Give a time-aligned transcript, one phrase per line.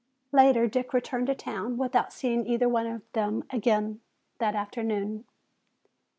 [0.31, 4.01] Later, Dick returned to town without seeing either one of them again
[4.39, 5.25] that afternoon.